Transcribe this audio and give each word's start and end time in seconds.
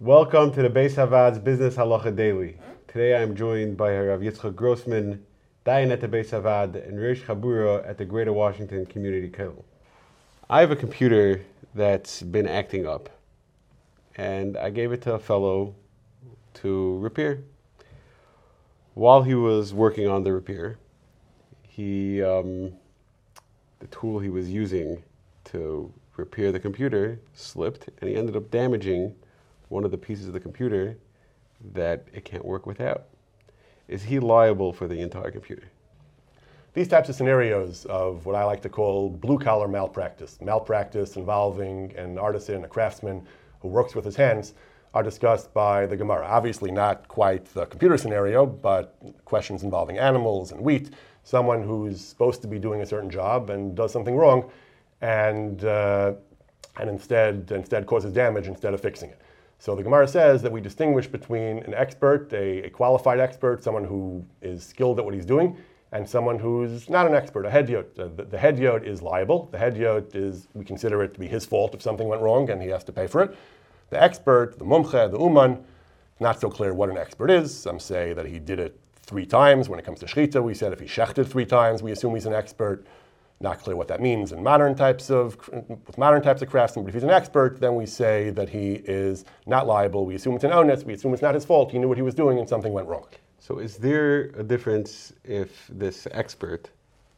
Welcome 0.00 0.50
to 0.52 0.62
the 0.62 0.70
Beis 0.70 0.94
HaVaad's 0.94 1.38
Business 1.40 1.76
Halacha 1.76 2.16
Daily. 2.16 2.56
Today 2.88 3.14
I 3.14 3.20
am 3.20 3.36
joined 3.36 3.76
by 3.76 3.94
Rav 3.94 4.20
Yitzchak 4.20 4.54
Grossman, 4.54 5.22
Dayan 5.66 5.90
at 5.90 6.00
the 6.00 6.08
Beis 6.08 6.30
HaVaad, 6.30 6.88
and 6.88 6.98
Rish 6.98 7.24
Chabura 7.24 7.86
at 7.86 7.98
the 7.98 8.06
Greater 8.06 8.32
Washington 8.32 8.86
Community 8.86 9.28
Kollel. 9.28 9.62
I 10.48 10.60
have 10.60 10.70
a 10.70 10.76
computer 10.76 11.42
that's 11.74 12.22
been 12.22 12.48
acting 12.48 12.86
up, 12.86 13.10
and 14.16 14.56
I 14.56 14.70
gave 14.70 14.90
it 14.92 15.02
to 15.02 15.12
a 15.12 15.18
fellow 15.18 15.74
to 16.54 16.96
repair. 16.96 17.42
While 18.94 19.22
he 19.24 19.34
was 19.34 19.74
working 19.74 20.08
on 20.08 20.24
the 20.24 20.32
repair, 20.32 20.78
he 21.68 22.22
um, 22.22 22.72
the 23.80 23.86
tool 23.90 24.18
he 24.18 24.30
was 24.30 24.48
using 24.48 25.02
to 25.52 25.92
repair 26.16 26.52
the 26.52 26.58
computer 26.58 27.20
slipped, 27.34 27.90
and 28.00 28.08
he 28.08 28.16
ended 28.16 28.34
up 28.34 28.50
damaging 28.50 29.14
one 29.70 29.84
of 29.84 29.90
the 29.90 29.98
pieces 29.98 30.26
of 30.26 30.34
the 30.34 30.40
computer 30.40 30.98
that 31.72 32.06
it 32.12 32.24
can't 32.24 32.44
work 32.44 32.66
without. 32.66 33.04
Is 33.88 34.02
he 34.02 34.18
liable 34.18 34.72
for 34.72 34.86
the 34.86 35.00
entire 35.00 35.30
computer? 35.30 35.70
These 36.74 36.88
types 36.88 37.08
of 37.08 37.14
scenarios 37.14 37.84
of 37.86 38.26
what 38.26 38.36
I 38.36 38.44
like 38.44 38.62
to 38.62 38.68
call 38.68 39.10
blue 39.10 39.38
collar 39.38 39.66
malpractice, 39.66 40.40
malpractice 40.40 41.16
involving 41.16 41.96
an 41.96 42.18
artisan, 42.18 42.64
a 42.64 42.68
craftsman 42.68 43.26
who 43.60 43.68
works 43.68 43.94
with 43.94 44.04
his 44.04 44.16
hands, 44.16 44.54
are 44.94 45.02
discussed 45.02 45.52
by 45.52 45.86
the 45.86 45.96
Gemara. 45.96 46.26
Obviously, 46.26 46.70
not 46.70 47.06
quite 47.08 47.44
the 47.46 47.66
computer 47.66 47.96
scenario, 47.96 48.44
but 48.46 48.96
questions 49.24 49.62
involving 49.62 49.98
animals 49.98 50.52
and 50.52 50.60
wheat. 50.60 50.90
Someone 51.22 51.62
who's 51.62 52.00
supposed 52.00 52.42
to 52.42 52.48
be 52.48 52.58
doing 52.58 52.80
a 52.82 52.86
certain 52.86 53.10
job 53.10 53.50
and 53.50 53.76
does 53.76 53.92
something 53.92 54.16
wrong, 54.16 54.50
and 55.00 55.64
uh, 55.64 56.12
and 56.78 56.88
instead 56.88 57.50
instead 57.52 57.86
causes 57.86 58.12
damage 58.12 58.46
instead 58.46 58.74
of 58.74 58.80
fixing 58.80 59.10
it. 59.10 59.20
So 59.60 59.74
the 59.74 59.82
Gemara 59.82 60.08
says 60.08 60.40
that 60.40 60.50
we 60.50 60.62
distinguish 60.62 61.06
between 61.06 61.58
an 61.58 61.74
expert, 61.74 62.32
a, 62.32 62.62
a, 62.62 62.70
qualified 62.70 63.20
expert, 63.20 63.62
someone 63.62 63.84
who 63.84 64.24
is 64.40 64.64
skilled 64.64 64.98
at 64.98 65.04
what 65.04 65.12
he's 65.12 65.26
doing, 65.26 65.54
and 65.92 66.08
someone 66.08 66.38
who's 66.38 66.88
not 66.88 67.06
an 67.06 67.14
expert, 67.14 67.44
a 67.44 67.50
hedyot. 67.50 67.84
Uh, 67.98 68.08
the, 68.16 68.24
the 68.24 68.38
hedyot 68.38 68.84
is 68.84 69.02
liable. 69.02 69.50
The 69.52 69.58
hedyot 69.58 70.16
is, 70.16 70.48
we 70.54 70.64
consider 70.64 71.02
it 71.02 71.12
to 71.12 71.20
be 71.20 71.28
his 71.28 71.44
fault 71.44 71.74
if 71.74 71.82
something 71.82 72.08
went 72.08 72.22
wrong 72.22 72.48
and 72.48 72.62
he 72.62 72.68
has 72.68 72.84
to 72.84 72.92
pay 72.92 73.06
for 73.06 73.22
it. 73.22 73.36
The 73.90 74.02
expert, 74.02 74.58
the 74.58 74.64
mumche, 74.64 75.10
the 75.10 75.18
uman, 75.18 75.62
not 76.20 76.40
so 76.40 76.48
clear 76.48 76.72
what 76.72 76.88
an 76.88 76.96
expert 76.96 77.30
is. 77.30 77.54
Some 77.54 77.78
say 77.78 78.14
that 78.14 78.24
he 78.24 78.38
did 78.38 78.60
it 78.60 78.80
three 79.02 79.26
times. 79.26 79.68
When 79.68 79.78
it 79.78 79.84
comes 79.84 80.00
to 80.00 80.06
shechita, 80.06 80.42
we 80.42 80.54
said 80.54 80.72
if 80.72 80.80
he 80.80 80.86
shechted 80.86 81.26
three 81.26 81.44
times, 81.44 81.82
we 81.82 81.92
assume 81.92 82.14
he's 82.14 82.24
an 82.24 82.32
expert. 82.32 82.86
Not 83.42 83.60
clear 83.60 83.74
what 83.74 83.88
that 83.88 84.02
means 84.02 84.32
in 84.32 84.42
modern 84.42 84.74
types 84.74 85.10
of 85.10 85.38
with 85.86 85.96
modern 85.96 86.20
types 86.20 86.42
of 86.42 86.50
craftsmen. 86.50 86.84
But 86.84 86.90
if 86.90 86.94
he's 86.94 87.04
an 87.04 87.10
expert, 87.10 87.58
then 87.58 87.74
we 87.74 87.86
say 87.86 88.28
that 88.30 88.50
he 88.50 88.82
is 88.84 89.24
not 89.46 89.66
liable. 89.66 90.04
We 90.04 90.14
assume 90.14 90.34
it's 90.34 90.44
an 90.44 90.52
onus. 90.52 90.84
We 90.84 90.92
assume 90.92 91.14
it's 91.14 91.22
not 91.22 91.34
his 91.34 91.46
fault. 91.46 91.72
He 91.72 91.78
knew 91.78 91.88
what 91.88 91.96
he 91.96 92.02
was 92.02 92.14
doing 92.14 92.38
and 92.38 92.46
something 92.46 92.74
went 92.74 92.86
wrong. 92.86 93.06
So 93.38 93.58
is 93.58 93.78
there 93.78 94.24
a 94.36 94.42
difference 94.42 95.14
if 95.24 95.66
this 95.72 96.06
expert 96.10 96.68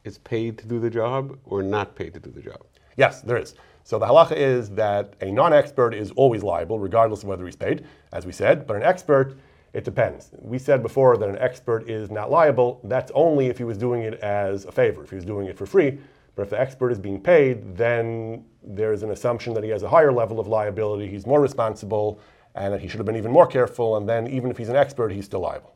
is 0.05 0.17
paid 0.19 0.57
to 0.59 0.65
do 0.65 0.79
the 0.79 0.89
job 0.89 1.37
or 1.45 1.61
not 1.61 1.93
paid 1.93 2.13
to 2.13 2.21
do 2.21 2.31
the 2.31 2.41
job? 2.41 2.61
Yes, 2.95 3.21
there 3.21 3.37
is. 3.37 3.55
So 3.83 3.99
the 3.99 4.05
halacha 4.05 4.37
is 4.37 4.69
that 4.71 5.15
a 5.19 5.29
non-expert 5.29 5.93
is 5.93 6.11
always 6.11 6.41
liable, 6.41 6.79
regardless 6.79 7.23
of 7.23 7.27
whether 7.27 7.45
he's 7.45 7.57
paid, 7.57 7.85
as 8.13 8.25
we 8.25 8.31
said. 8.31 8.65
But 8.65 8.77
an 8.77 8.83
expert, 8.83 9.37
it 9.73 9.83
depends. 9.83 10.29
We 10.39 10.59
said 10.59 10.83
before 10.83 11.17
that 11.17 11.27
an 11.27 11.37
expert 11.39 11.89
is 11.89 12.11
not 12.11 12.29
liable. 12.29 12.79
That's 12.83 13.11
only 13.15 13.47
if 13.47 13.57
he 13.57 13.63
was 13.63 13.77
doing 13.77 14.03
it 14.03 14.15
as 14.21 14.65
a 14.65 14.71
favor, 14.71 15.03
if 15.03 15.09
he 15.09 15.15
was 15.15 15.25
doing 15.25 15.47
it 15.47 15.57
for 15.57 15.65
free. 15.65 15.97
But 16.35 16.43
if 16.43 16.49
the 16.51 16.59
expert 16.59 16.91
is 16.91 16.99
being 16.99 17.19
paid, 17.19 17.75
then 17.75 18.45
there's 18.63 19.03
an 19.03 19.11
assumption 19.11 19.53
that 19.55 19.63
he 19.63 19.69
has 19.71 19.83
a 19.83 19.89
higher 19.89 20.11
level 20.11 20.39
of 20.39 20.47
liability, 20.47 21.07
he's 21.07 21.25
more 21.25 21.41
responsible, 21.41 22.19
and 22.55 22.73
that 22.73 22.81
he 22.81 22.87
should 22.87 22.99
have 22.99 23.05
been 23.05 23.15
even 23.15 23.31
more 23.31 23.47
careful. 23.47 23.97
And 23.97 24.07
then, 24.07 24.27
even 24.27 24.51
if 24.51 24.57
he's 24.57 24.69
an 24.69 24.75
expert, 24.75 25.11
he's 25.11 25.25
still 25.25 25.41
liable. 25.41 25.75